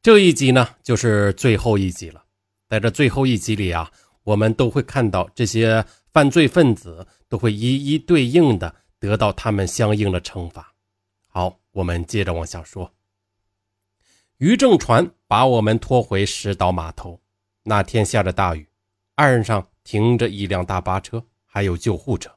[0.00, 2.24] 这一集呢，就是最后一集了。
[2.68, 3.90] 在这最后一集里啊，
[4.22, 10.72] 我们都会看到这些犯罪分子都会一一对应的得到他们相应的惩罚。
[11.26, 12.92] 好，我们接着往下说。
[14.36, 17.20] 渔政船把我们拖回石岛码头。
[17.64, 18.68] 那天下着大雨，
[19.16, 22.30] 岸上停着一辆大巴车，还有救护车。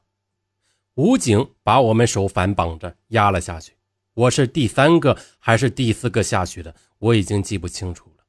[0.94, 3.72] 武警把我们手反绑着压了下去。
[4.14, 6.74] 我是第三个还是第四个下去的？
[6.98, 8.24] 我已经记不清楚了。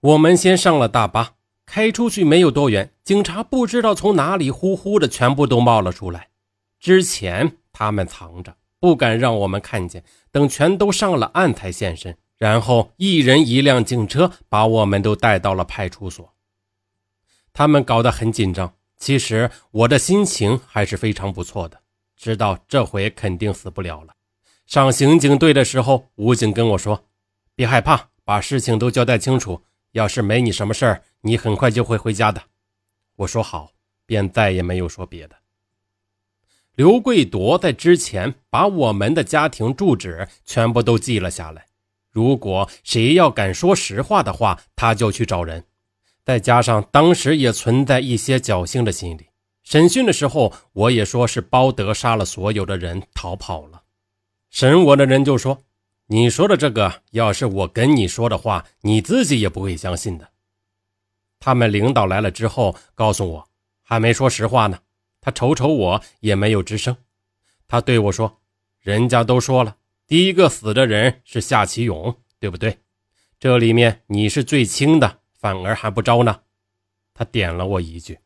[0.00, 1.34] 我们先上了大巴，
[1.64, 6.28] 开出去没有多远，警察不知道从哪里呼呼的全部都冒了出来。
[6.78, 12.16] 之前他们藏着，不敢让我们看见，等全都上了岸才现身。
[12.38, 16.34] 然后一人一辆警车把我们都带到了派出所。
[17.52, 21.80] 他们搞得很紧张，其实我的心情还是非常不错的，
[22.14, 24.12] 知道这回肯定死不了了。
[24.66, 27.04] 上刑警队的时候，武警跟我说
[27.54, 29.62] ：“别害怕，把事情都交代清楚。
[29.92, 32.42] 要是没你什么事儿，你很快就会回家的。”
[33.16, 33.70] 我说好，
[34.04, 35.36] 便再也没有说别的。
[36.74, 41.66] 刘贵铎在之前把我们的家庭住址全部都记了下来，
[42.10, 45.64] 如果谁要敢说实话的话，他就去找人。
[46.24, 49.28] 再加上当时也存在一些侥幸的心理，
[49.62, 53.84] 审讯的时候我也说是包德杀了所有的人，逃跑了。
[54.58, 55.64] 审我的人就说
[56.08, 60.30] ：“你说的这个，要是我跟你说的话，你自己也不会相信的。”
[61.38, 63.48] 他们领导来了之后，告诉我
[63.82, 64.78] 还没说实话呢。
[65.20, 66.96] 他瞅瞅我，也没有吱声。
[67.68, 68.40] 他对我说
[68.80, 72.78] ：“人家都说了，第一个死的人是夏启勇，对不对？
[73.38, 76.40] 这里面你是最轻的，反而还不招呢。”
[77.12, 78.20] 他点了我一句。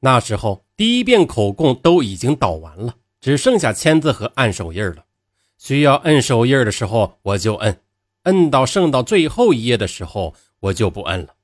[0.00, 5.04] 那时候第一遍口供都已经倒完了，只剩下签字和按手印了。
[5.64, 7.74] 需要摁手印的时候，我就摁；
[8.24, 11.36] 摁到剩到最后一页的时候，我就不摁了。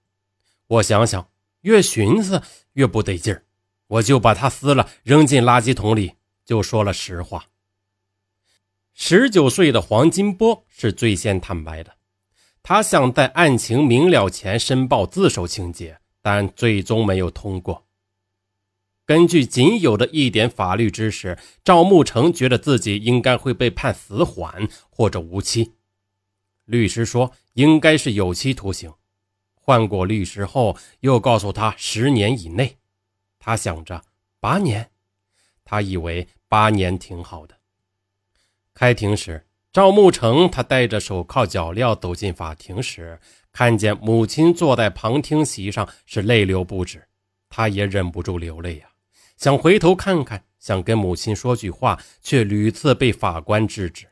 [0.66, 1.28] 我想想，
[1.60, 3.44] 越寻思越不得劲儿，
[3.86, 6.14] 我就把它撕了，扔进垃圾桶里，
[6.44, 7.44] 就说了实话。
[8.92, 11.92] 十九岁的黄金波是最先坦白的，
[12.60, 17.86] 他想在案情明了前申报自首情节，但最终没有通过。
[19.08, 25.72] 根据仅有的一点法律知识，赵慕成觉得自己应该会被判死缓或者无期。
[26.66, 28.92] 律师说应该是有期徒刑。
[29.54, 32.76] 换过律师后，又告诉他十年以内。
[33.38, 34.04] 他想着
[34.40, 34.90] 八年，
[35.64, 37.56] 他以为八年挺好的。
[38.74, 43.18] 开庭时，赵慕成他戴着手铐脚镣走进法庭时，
[43.52, 47.02] 看见母亲坐在旁听席上，是泪流不止，
[47.48, 48.87] 他也忍不住流泪呀。
[49.38, 54.08] 想回头看看，想跟母亲说句话，却屡次被法官制止。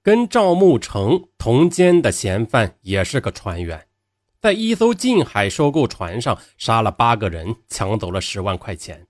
[0.00, 3.88] 跟赵慕成同监的嫌犯也是个船员，
[4.40, 9.08] 在一艘近海收购船上杀了八个人，抢走了十万块钱。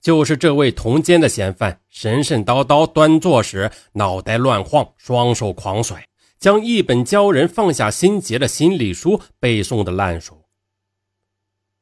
[0.00, 6.04] 就是这位同监的嫌犯，神神叨叨端坐时，脑袋乱晃，双手狂甩，
[6.36, 10.46] 将一本教人放下心结的心理书背诵的烂熟。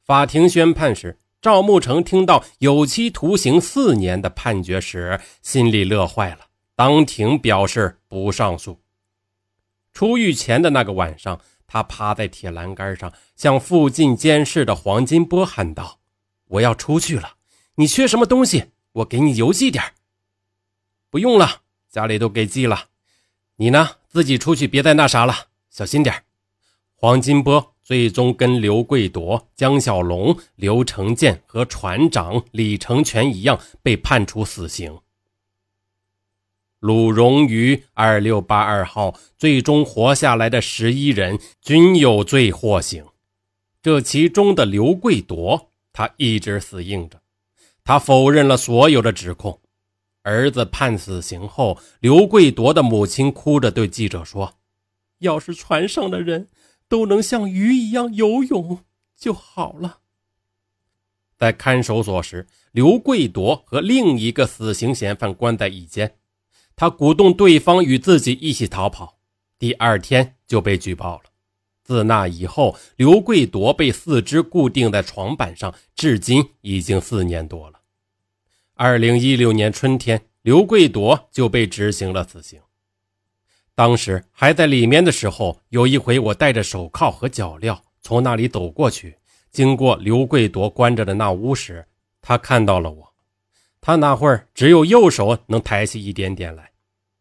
[0.03, 1.17] 法庭宣判时。
[1.41, 8.81] 赵慕成听到有期徒刑四年的判决时，心里乐坏了，当庭表示不上诉。
[9.93, 16.01] 出狱前的那个晚上，他趴在铁栏杆上，向附近监视的黄金波喊道
[16.47, 17.35] ：“我要出去了，
[17.75, 19.93] 你缺什么东西，我给你邮寄点
[21.09, 22.87] 不用了，家里都给寄了。
[23.55, 26.23] 你呢，自己出去，别再那啥了，小心点
[26.95, 27.75] 黄金波。
[27.89, 34.95] 最终跟刘贵铎、江小龙、刘成建和船长李成全一样，被判处死刑。
[36.81, 43.03] 鲁荣于二六八二号最终活下来的十一人均有罪获刑，
[43.81, 47.19] 这其中的刘贵铎，他一直死硬着，
[47.83, 49.59] 他否认了所有的指控。
[50.21, 54.53] 儿子判死刑后，刘贵铎的母亲哭着对记者说
[55.21, 56.47] ：“要是船上的人……”
[56.89, 58.83] 都能像鱼一样游泳
[59.15, 59.99] 就好了。
[61.37, 66.17] 在看守所时，刘贵夺和另一个死刑嫌犯关在一间，
[66.75, 69.19] 他鼓动对方与自己一起逃跑。
[69.57, 71.23] 第二天就被举报了。
[71.83, 77.79] 自那以后，刘贵夺被四肢固定在床板上，至今已经四年多了。
[78.73, 82.61] 二零一六年春天，刘贵夺就被执行了死刑。
[83.79, 89.15] 当时还在里面的时候，有一回我戴着手铐和脚镣从那里走过去，
[89.51, 91.87] 经过刘贵夺关着的那屋时，
[92.21, 93.13] 他看到了我。
[93.79, 96.71] 他那会儿只有右手能抬起一点点来，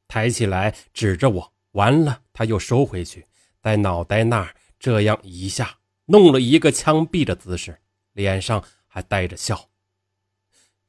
[0.08, 3.24] 抬起来指着我，完了他又收回去，
[3.62, 5.76] 在脑袋那儿这样一下
[6.06, 7.78] 弄了一个枪毙的姿势，
[8.14, 9.68] 脸上还带着笑，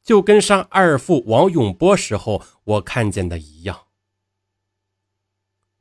[0.03, 3.79] 就跟杀二父王永波时候我看见的一样。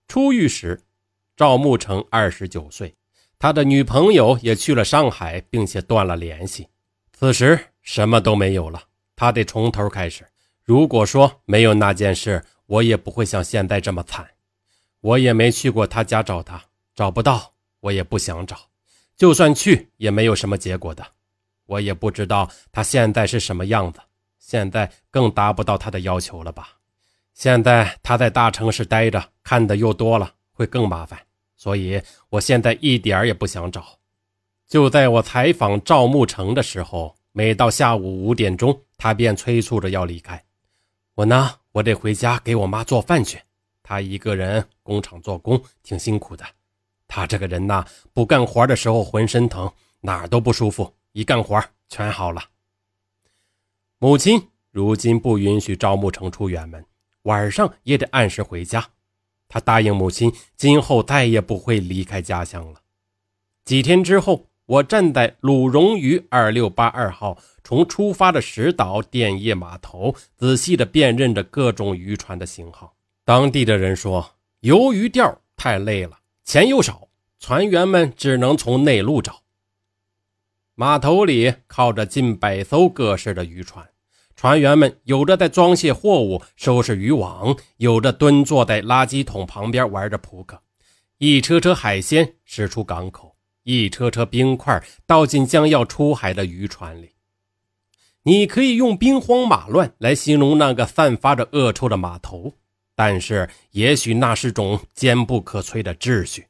[0.09, 0.81] 出狱时，
[1.37, 2.97] 赵慕成二十九岁，
[3.39, 6.67] 他的女朋友也去了上海，并且断了联系。
[7.13, 8.83] 此时什么都没有了，
[9.15, 10.27] 他得从头开始。
[10.65, 14.27] 如果说没有那件事，我也不会像现在这么惨。
[15.01, 16.65] 我也没去过他家找他，
[16.95, 18.57] 找不到，我也不想找。
[19.15, 21.07] 就算去，也没有什么结果的。
[21.67, 24.01] 我也不知道他现在是什么样子，
[24.39, 26.78] 现在更达不到他的要求了吧？
[27.39, 31.17] 现在他在大城市待着，看的又多了，会更麻烦。
[31.57, 34.01] 所以，我现在一点也不想找。
[34.67, 40.45] 就在我采访赵慕成的时候，每到下午五点钟，他便催促着要离开。
[41.15, 43.41] 我呢，我得回家给我妈做饭去。
[43.85, 46.45] 他一个人工厂做工挺辛苦的。
[47.07, 52.43] 他这个人呐，不干活的时候浑身疼，哪儿都不舒服；一干活全好了。
[54.01, 56.85] 母亲如今不允许赵慕成出远门，
[57.23, 58.89] 晚上也得按时回家。
[59.49, 62.81] 他答应母亲，今后再也不会离开家乡了。
[63.65, 72.95] 几天之后，我站在鲁荣渔二六八二号从出发的石岛电业码头，仔细地辨认着各种渔船的型号。
[73.25, 79.43] 当地的人说，游鱼钓太累了，钱又少，船员们只能从内陆找。
[80.75, 83.87] 码头里靠着近百艘各式的渔船。
[84.39, 90.63] 船员们有的在装卸货物、收拾渔网，有的蹲坐在垃圾桶旁边玩着扑克。
[91.17, 97.17] 一车车海鲜驶出港口，一车车冰块倒进将要出海的渔船里。
[98.23, 102.55] 你可以用兵荒马乱来形容那个散发着恶臭的码头，
[102.95, 106.47] 但是也许那是种坚不可摧的秩序。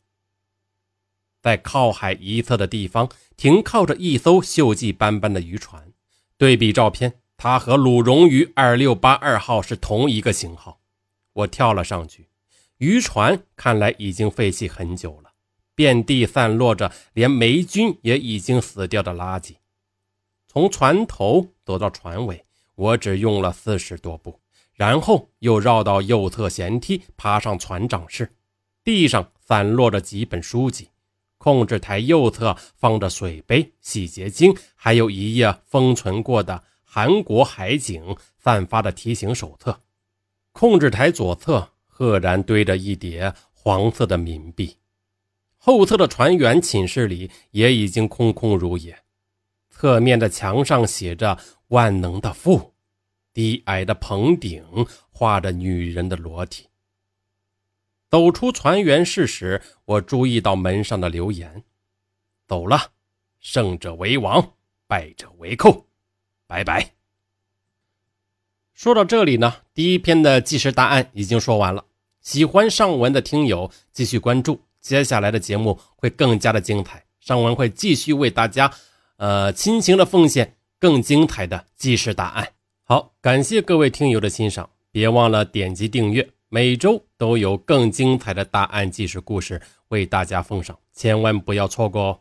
[1.41, 3.09] 在靠海一侧的地方
[3.39, 5.91] 停靠着一艘锈迹斑斑的渔船，
[6.37, 7.21] 对比照片。
[7.41, 10.81] 他和鲁荣鱼二六八二号是同一个型号。
[11.33, 12.29] 我跳了上去，
[12.79, 15.31] 渔船看来已经废弃很久了，
[15.77, 19.55] 遍地散落着连霉菌也已经死掉的垃圾。
[20.49, 22.45] 从船头走到船尾，
[22.75, 24.41] 我只用了四十多步，
[24.75, 28.35] 然后又绕到右侧舷梯，爬上船长室。
[28.83, 30.89] 地上散落着几本书籍，
[31.37, 36.65] 控制台右侧放着水杯、洗洁精，还有一页封存过的。
[36.91, 39.79] 韩国海警散发的提醒手册，
[40.53, 44.75] 控制台左侧赫然堆着一叠黄色的冥币，
[45.59, 48.99] 后侧的船员寝室里也已经空空如也。
[49.69, 51.39] 侧面的墙上写着
[51.69, 52.73] “万能的父”，
[53.35, 54.65] 低矮的棚顶
[55.11, 56.71] 画着女人的裸体。
[58.09, 61.63] 走出船员室时，我注意到门上的留言
[62.49, 62.93] ：“走了，
[63.41, 64.55] 胜者为王，
[64.87, 65.85] 败者为寇。”
[66.49, 66.95] 拜拜。
[68.75, 71.85] 说到这里呢，第一篇的纪实答案已经说完了。
[72.21, 77.05] 喜欢上文的听友继续关注，接下来的节目会更加的精彩。
[77.21, 78.73] 上文会继续为大家，
[79.17, 82.53] 呃，亲情的奉献更精彩的纪实答案。
[82.83, 92.21] 好，感谢各位听友的欣赏，别忘了点击订阅，每周都有更精彩的答案纪实故事为大家奉上，千万不要错过哦。